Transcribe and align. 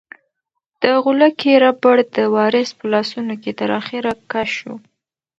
د 0.81 0.83
غولکې 1.03 1.51
ربړ 1.65 1.95
د 2.15 2.17
وارث 2.35 2.69
په 2.79 2.85
لاسونو 2.93 3.33
کې 3.41 3.51
تر 3.59 3.69
اخره 3.79 4.11
کش 4.31 4.49
شو. 4.59 4.73